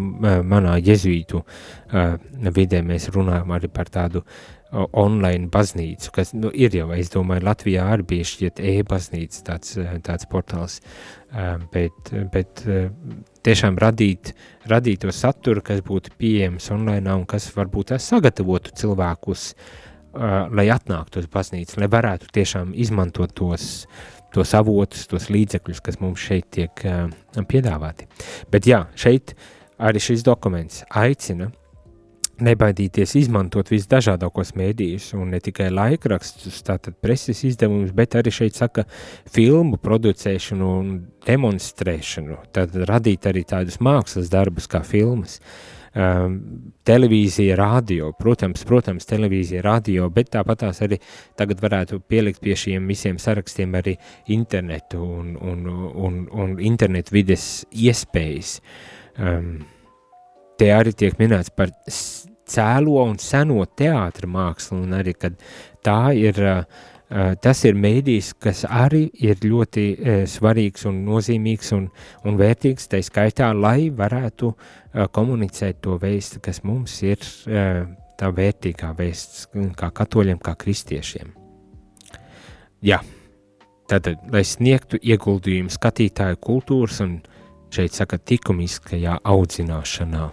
[0.47, 1.41] manā jezuītu
[2.55, 4.23] vidē mēs runājam arī par tādu
[4.71, 9.75] online baznīcu, kas nu, ir jau, es domāju, Latvijā arī bija šķiet e-baznīca tāds,
[10.07, 10.79] tāds portāls,
[11.75, 12.63] bet, bet
[13.45, 14.33] tiešām radīt,
[14.71, 20.67] radīt to saturu, kas būtu pieejams online un kas varbūt sagatavotu cilvēkus uh, uh, lai
[20.73, 23.87] atnāktu uz baznīcu, lai varētu tiešām izmantot tos,
[24.33, 27.09] tos avotus, tos līdzekļus, kas mums šeit tiek uh,
[27.49, 28.07] piedāvāti.
[28.53, 29.35] Bet jā, šeit
[29.81, 31.51] arī šis dokuments aicina
[32.43, 38.87] nebaidīties izmantot visdažādākos mēdījus, un ne tikai laikrakstus, tātad preses izdevumus, bet arī šeit saka
[39.31, 40.89] filmu producēšanu un
[41.27, 45.37] demonstrēšanu, tad radīt arī tādus mākslas darbus kā filmas.
[45.37, 46.37] Uh, um,
[46.87, 50.99] televīzija, radio, protams, protams, televīzija, radio, bet tāpat tās arī
[51.39, 53.95] tagad varētu pielikt pie šiem visiem sarakstiem arī
[54.35, 55.67] internetu un, un,
[56.07, 58.57] un, un internetu vides iespējas.
[59.17, 59.63] Um,
[60.59, 61.71] te arī tiek minēts par
[62.53, 65.37] cēlo un seno teātra mākslu, un arī, kad
[65.85, 66.89] tā ir uh,
[67.41, 71.87] tas ir mēdījis, kas arī ir ļoti uh, svarīgs un nozīmīgs un,
[72.25, 77.83] un vērtīgs, tā skaitā, lai varētu uh, komunicēt to vēstu, kas mums ir uh,
[78.17, 79.47] tā vērtīgā vēsts,
[79.77, 81.33] kā katoļiem, kā kristiešiem.
[82.83, 82.99] Jā,
[83.87, 87.19] tad, lai sniegtu ieguldījumu skatītāju kultūras un
[87.73, 90.29] šeit saka tikumiskajā audzināšanā.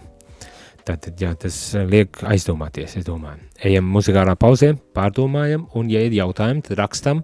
[0.87, 3.43] Tātad, jā, tas eh, liek aizdomāties, es domāju.
[3.67, 7.21] Ejam muzikālā pauzē, pārdomājam, un, ja ir jautājumi, tad rakstam,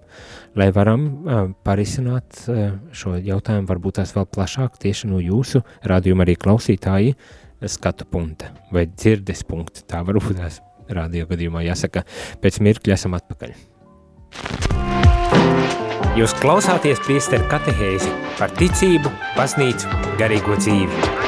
[0.58, 6.26] lai varam uh, parisināt uh, šo jautājumu, varbūt tās vēl plašāk tieši no jūsu rādījuma
[6.26, 7.16] arī klausītāji
[7.66, 9.82] skatu punkta vai dzirdes punkta.
[9.90, 12.04] Tā varbūt tās rādio gadījumā jāsaka.
[12.42, 13.56] Pēc mirkļa esam atpakaļ.
[16.18, 21.27] Jūs klausāties priesteru katehēzi par ticību, baznīcu, garīgo dzīvi.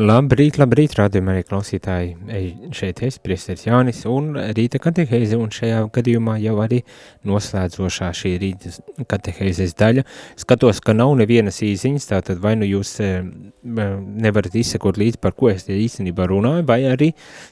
[0.00, 2.14] Labrīt, labrīt, rādījumā arī klausītāji.
[2.72, 6.78] Šeit es, priesteris Jānis, un rīta katehēze, un šajā gadījumā jau arī
[7.28, 8.72] noslēdzošā šī rīta
[9.10, 10.06] katehēzes daļa.
[10.40, 13.20] Skatos, ka nav nevienas īziņas, tātad vai nu jūs eh,
[13.60, 17.10] nevarat izsekot līdzi, par ko es te īstenībā runāju, vai arī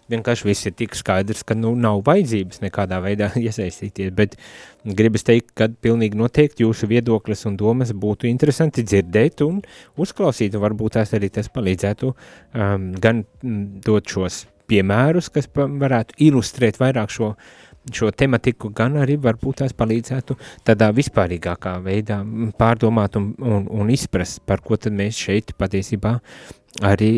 [0.08, 4.40] vienkārši viss ir tik skaidrs, ka nu nav vajadzības nekādā veidā iesaistīties, bet
[4.84, 9.60] gribas teikt, ka pilnīgi noteikti jūsu viedoklis un domas būtu interesanti dzirdēt un
[10.00, 16.20] uzklausīt, un varbūt tās arī tas palīdzētu um, gan mm, dot šos piemērus, kas varētu
[16.28, 17.34] ilustrēt vairāk šo
[17.96, 20.36] šo tematiku, gan arī varbūt tās palīdzētu
[20.68, 22.20] tādā vispārīgākā veidā
[22.60, 26.18] pārdomāt un, un, un izprast, par ko tad mēs šeit patiesībā
[26.86, 27.10] arī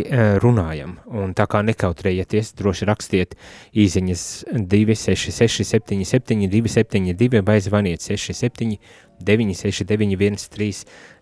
[0.42, 0.96] runājam.
[1.12, 3.34] Un tā kā nekautrējieties, droši rakstiet
[3.76, 4.22] īziņas
[4.56, 8.78] 266 77 272 vai zvaniet 67
[9.22, 10.38] 969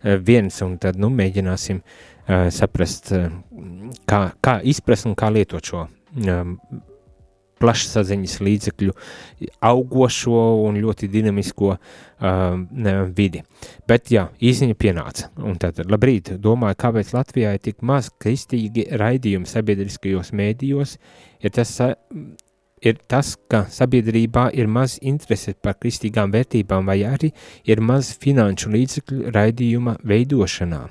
[0.04, 3.28] 131 un tad, nu, mēģināsim uh, saprast, uh,
[4.08, 6.56] kā, kā izprast un kā lietot šo um,
[7.60, 8.94] plašsaziņas līdzekļu
[9.70, 11.80] augošo un ļoti dinamisko uh,
[13.16, 13.42] vidi.
[13.88, 15.30] Bet jā, īziņa pienāca.
[15.44, 20.96] Un tad, labrīt, domāju, kāpēc Latvijā ir tik maz kristīgi raidījumi sabiedriskajos mēdījos,
[21.44, 21.74] ir tas,
[22.80, 27.32] ir tas, ka sabiedrībā ir maz interese par kristīgām vērtībām vai arī
[27.68, 30.86] ir maz finanšu līdzekļu raidījuma veidošanā.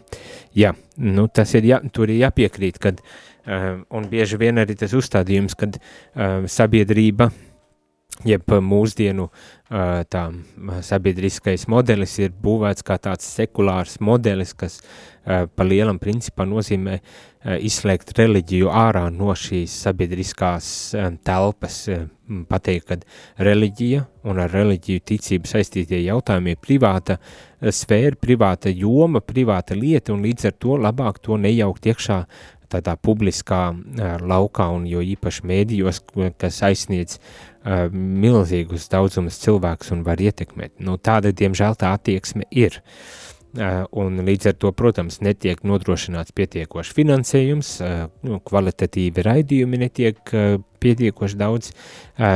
[0.57, 3.17] Jā, nu tas ir, jā, tur ir jāpiekrīt, kad uh,
[3.48, 7.30] un bieži vien arī tas uzstādījums, kad ehm, sabiedrība,
[8.28, 10.26] jeb mūsdienu ehm, tā
[10.86, 14.82] sabiedriskais modelis ir būvēts kā tāds sekulārs modelis, kas
[15.30, 16.96] pa lielam principā nozīmē
[17.64, 20.70] izslēgt reliģiju ārā no šīs sabiedriskās
[21.28, 21.78] telpas,
[22.50, 27.20] pateikt, ka reliģija un ar reliģiju ticību saistītie jautājumi ir privāta
[27.62, 32.20] sfēra, privāta joma, privāta lieta, un līdz ar to labāk to nejaukt iekšā
[32.72, 33.61] tādā publiskā
[34.22, 36.03] laukā un jo īpaši mēdījos,
[36.41, 37.17] kas aizsniedz
[37.93, 40.78] milzīgus daudzumus cilvēkus un var ietekmēt.
[40.84, 42.80] Nu, tāda, diemžēl, tā attieksme ir.
[43.97, 47.72] Un līdz ar to, protams, netiek nodrošināts pietiekoši finansējums,
[48.30, 50.22] nu, kvalitatīvi raidījumi netiek
[50.80, 51.74] pietiekoši daudz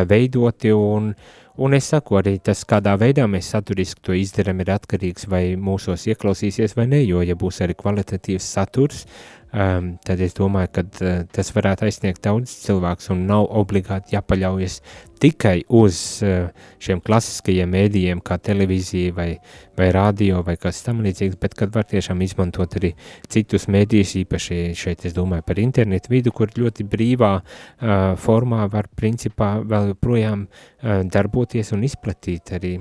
[0.10, 1.14] veidoti un
[1.54, 6.08] Un es saku, arī tas, kādā veidā mēs saturiski to izdarām, ir atkarīgs vai mūsos
[6.10, 9.04] ieklausīsies vai ne, jo, ja būs arī kvalitatīvs saturs,
[9.54, 14.80] um, tad es domāju, ka uh, tas varētu aizsniegt daudz cilvēks un nav obligāti jāpaļaujas
[15.24, 16.50] tikai uz uh,
[16.84, 19.28] šiem klasiskajiem mēdījiem, kā televīzija vai,
[19.80, 22.94] vai radio vai kas tam līdzīgs, bet kad var tiešām izmantot arī
[23.32, 28.90] citus mēdījus, īpaši šeit es domāju par internetu vidu, kur ļoti brīvā uh, formā var
[28.96, 32.78] principā vēl joprojām uh, darboties un izplatīt arī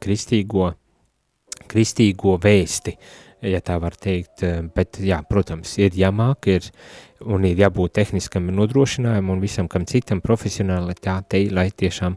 [0.00, 0.72] kristīgo,
[1.70, 2.96] kristīgo vēsti.
[2.96, 6.68] Uh, ja tā var teikt, eh, bet, jā, protams, ir jāmāk, ir,
[7.24, 12.16] un ir jābūt tehniskam nodrošinājumam un visam kam citam profesionalitātei, lai tiešām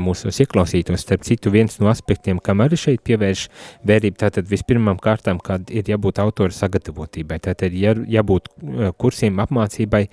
[0.00, 1.02] mūsos ieklausītos.
[1.02, 3.48] Starp citu, viens no aspektiem, kam arī šeit pievērš
[3.86, 10.06] vērību, tātad vispirmām kārtām, kad ir jābūt autora sagatavotībai, tātad jā, jābūt eh, kursiem apmācībai,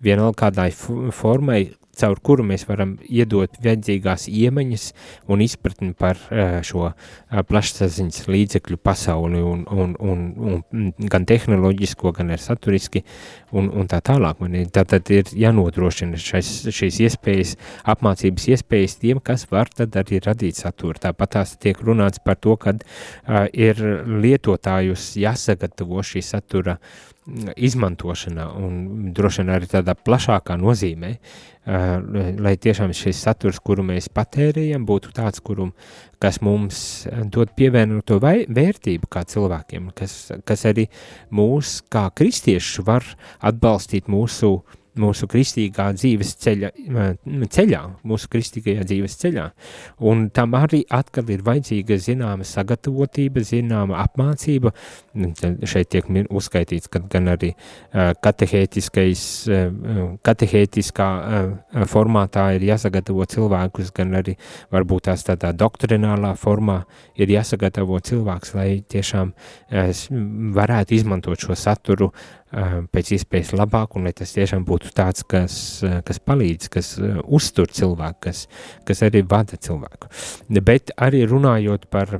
[0.00, 1.66] vienalga kādai formai,
[2.00, 4.86] caur kuru mēs varam iedot vajadzīgās iemaņas
[5.30, 6.20] un izpratni par
[6.66, 6.90] šo
[7.28, 13.04] plašsaziņas līdzekļu pasauli un, un, un, un gan tehnoloģisko, gan ar saturiski
[13.52, 14.40] un, un tā tālāk.
[14.42, 17.56] Man ir, tātad ir jānodrošina šais, šīs iespējas,
[17.90, 20.98] apmācības iespējas tiem, kas var tad arī radīt saturu.
[21.00, 23.80] Tāpat tās tiek runāts par to, kad uh, ir
[24.20, 27.10] lietotājus jāsagatavo šī satura uh,
[27.56, 31.12] izmantošanā un droši vien arī tādā plašākā nozīmē,
[32.40, 35.74] lai tiešām šis saturs, kuru mēs patērējam, būtu tāds, kurum,
[36.22, 36.80] kas mums
[37.32, 40.16] dod pievienoto vērtību kā cilvēkiem, kas,
[40.48, 40.88] kas arī
[41.30, 43.06] mūs kā kristiešus var
[43.52, 46.70] atbalstīt mūsu uh, mūsu kristīgā dzīves ceļa,
[47.54, 49.46] ceļā, mūsu kristīgajā dzīves ceļā.
[50.10, 54.72] Un tam arī atkal ir vajadzīga zināma sagatavotība, zināma apmācība.
[55.68, 57.52] Šeit tiek uzskaitīts, ka gan arī
[57.92, 59.22] katehētiskais,
[60.26, 61.08] katehētiskā
[61.90, 64.36] formātā ir jāsagatavo cilvēkus, gan arī
[64.74, 66.82] varbūt tās tādā doktrinālā formā
[67.20, 69.32] ir jāsagatavo cilvēks, lai tiešām
[70.56, 72.10] varētu izmantot šo saturu
[72.50, 75.54] pēc iespējas labāk, un lai tas tiešām būtu tāds, kas,
[76.06, 76.92] kas palīdz, kas
[77.24, 78.44] uztur cilvēku, kas,
[78.88, 80.10] kas arī vada cilvēku.
[80.58, 82.18] Bet arī runājot par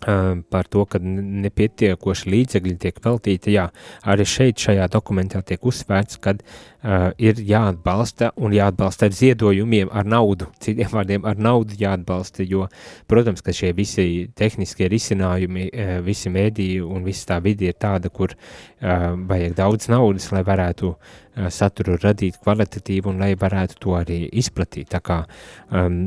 [0.00, 3.66] par to, ka nepietiekoši līdzekļi tiek veltīti, jā,
[4.08, 10.08] arī šeit šajā dokumentā tiek uzsvērts, ka uh, ir jāatbalsta un jāatbalsta ar ziedojumiem, ar
[10.08, 12.66] naudu, citiem vārdiem ar naudu jāatbalsta, jo,
[13.10, 18.08] protams, ka šie visi tehniskie risinājumi, uh, visi mēdīji un viss tā vidi ir tāda,
[18.08, 23.96] kur uh, vajag daudz naudas, lai varētu uh, saturu radīt kvalitatīvu un lai varētu to
[24.00, 24.90] arī izplatīt.
[24.92, 25.22] Tā kā
[25.70, 26.06] um,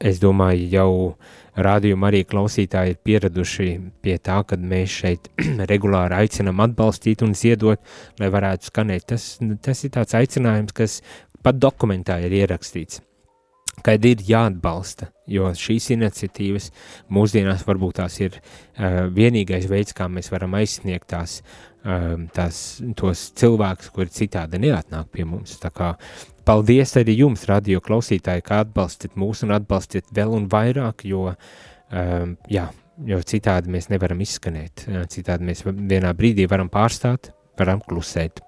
[0.00, 0.92] es domāju jau
[1.66, 3.68] rādījuma arī klausītāji ir pieraduši
[4.04, 5.30] pie tā, ka mēs šeit
[5.72, 7.82] regulāri aicinām atbalstīt un ziedot,
[8.20, 9.10] lai varētu skanēt.
[9.14, 9.30] Tas,
[9.64, 11.00] tas ir tāds aicinājums, kas
[11.44, 13.00] pat dokumentā ir ierakstīts
[13.84, 16.68] kad ir jāatbalsta, jo šīs iniciatīvas
[17.12, 21.38] mūsdienās varbūt tās ir uh, vienīgais veids, kā mēs varam aizsniegt tās,
[21.84, 25.56] uh, tās tos cilvēkus, kuri citādi neatnāk pie mums.
[25.62, 25.94] Tā kā
[26.46, 32.36] paldies arī jums, radio klausītāji, kā atbalstat mūs un atbalstat vēl un vairāk, jo, um,
[32.50, 32.68] jā,
[33.08, 38.42] jo citādi mēs nevaram izskanēt, citādi mēs vienā brīdī varam pārstāt, varam klusēt.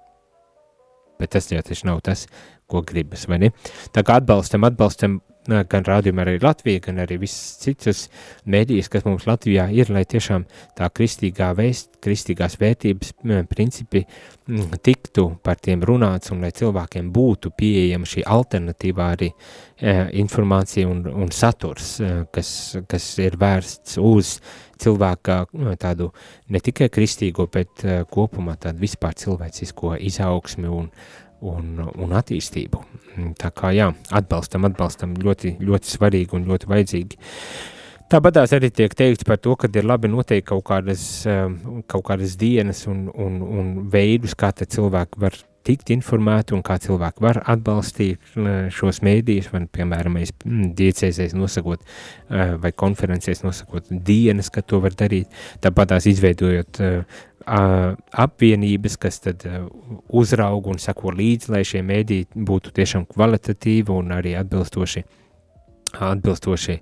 [1.21, 2.25] Bet tas jau taču nav tas,
[2.67, 3.51] ko gribas, vai ne?
[3.93, 8.05] Tā kā atbalstam, atbalstam gan rādījumā arī Latvija, gan arī visas citas
[8.49, 10.45] mēdīs, kas mums Latvijā ir, lai tiešām
[10.77, 13.13] tā kristīgā vēst, kristīgās vērtības
[13.49, 14.03] principi
[14.83, 21.05] tiktu par tiem runāts un lai cilvēkiem būtu pieejama šī alternatīvā arī e, informācija un,
[21.07, 22.51] un saturs, e, kas,
[22.89, 24.37] kas ir vērsts uz
[24.83, 25.45] cilvēka
[25.79, 26.09] tādu
[26.51, 30.89] ne tikai kristīgo, bet e, kopumā tādu vispār cilvēcisko izaugsmi un,
[31.51, 32.81] un, un attīstību.
[33.39, 37.21] Tā kā jā, atbalstam, atbalstam ļoti, ļoti svarīgi un ļoti vajadzīgi.
[38.13, 42.35] Tāpatās arī tiek teikts par to, ka ir labi noteikt kaut kādas, um, kaut kādas
[42.37, 48.35] dienas un, un, un veidus, kā cilvēki var tikt informēti un kā cilvēki var atbalstīt
[48.35, 54.67] uh, šos mēdījus, vai, piemēram, mēs mm, diecēzēs nosakot uh, vai konferencēs nosakot dienas, kad
[54.69, 55.31] to var darīt,
[55.63, 59.43] tāpatās izveidojot uh, apvienības, kas tad
[60.07, 65.03] uzrauga un sako līdzi, lai šie mēdī būtu tiešām kvalitatīvi un arī atbilstoši,
[65.93, 66.77] atbilstoši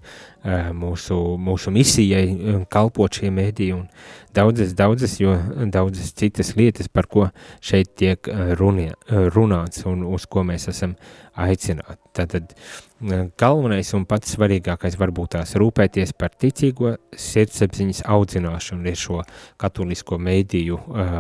[0.78, 3.88] mūsu, mūsu misijai kalpot šie mēdī un
[4.36, 5.34] daudzas, daudzas, jo
[5.74, 7.28] daudzas citas lietas, par ko
[7.59, 10.95] šeit tiek runie, runāts un uz ko mēs esam
[11.36, 11.99] aicināti.
[12.16, 12.55] Tātad
[13.02, 19.22] galvenais un pats svarīgākais varbūt tās rūpēties par ticīgo sirdsapziņas audzināšanu ir šo
[19.62, 21.16] katolisko mēdīju uh,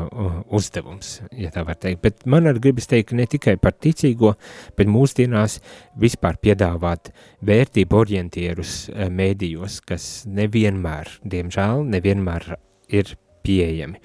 [0.53, 2.01] uzdevums, ja tā var teikt.
[2.03, 4.35] Bet man arī gribas teikt ne tikai par ticīgo,
[4.77, 5.57] bet mūsdienās
[6.01, 7.09] vispār piedāvāt
[7.49, 12.51] vērtību orientierus uh, mēdījos, kas nevienmēr, diemžēl, nevienmēr
[12.93, 13.97] ir pieejami.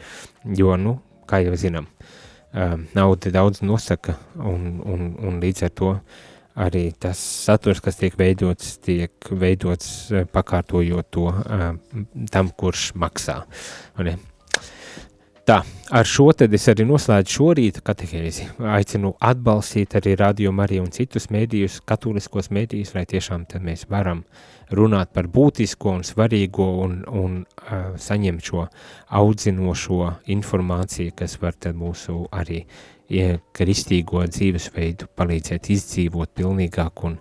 [0.56, 0.96] Jo, nu,
[1.28, 6.24] kā jau zinām, uh, nauda daudz nosaka un, un, un līdz ar to uh,
[6.56, 11.68] arī tas saturs, kas tiek veidots, tiek veidots eh, pakārtojot to uh,
[12.32, 13.42] tam, kurš maksā.
[15.46, 15.60] Tā,
[15.94, 18.48] ar šo tad es arī noslēdzu šo rīta katehēzi.
[18.74, 24.24] Aicinu atbalstīt arī radio Mariju un citus mēdījus, katoliskos mēdījus, lai tiešām tad mēs varam
[24.74, 28.66] runāt par būtisko un svarīgo un, un uh, saņemt šo
[29.20, 30.00] audzinošo
[30.34, 32.95] informāciju, kas var tad mūsu arī ja
[33.56, 37.18] kristīgo dzīvesveidu palīdzēt izdzīvot pilnīgāk un,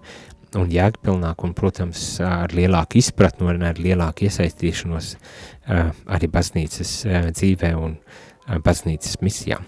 [0.57, 5.15] un jēgpilnāk, un, protams, ar lielāku izpratnu un ar lielāku iesaistīšanos
[5.69, 6.95] arī baznīcas
[7.35, 7.99] dzīvē un
[8.65, 9.59] baznīcas misijā.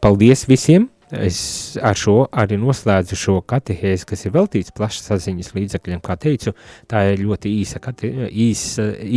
[0.00, 0.90] Paldies visiem!
[1.12, 6.54] Es ar šo arī noslēdzu šo katehēzi, kas ir veltīts plašsaziņas līdzekļiem, kā teicu,
[6.88, 7.82] tā ir ļoti īsa,
[8.30, 8.62] īs,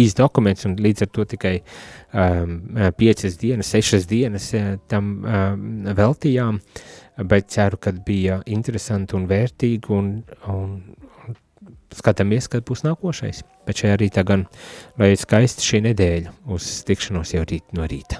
[0.04, 2.58] īs dokuments un līdz ar to tikai um,
[3.00, 5.66] piecas dienas, sešas dienas uh, tam um,
[5.96, 6.60] veltījām,
[7.32, 10.12] bet ceru, ka bija interesanti un vērtīgi un,
[10.52, 10.78] un,
[11.96, 13.44] skatāmies, kad būs nākošais.
[13.66, 14.48] Bet šajā rītā gan,
[15.00, 18.20] lai skaisti šī nedēļa uz tikšanos jau rīt no rīta.